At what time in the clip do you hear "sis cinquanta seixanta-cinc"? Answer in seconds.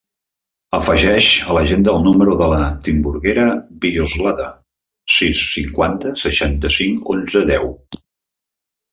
5.17-7.05